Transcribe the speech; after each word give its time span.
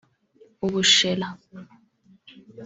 ubushera 0.65 1.27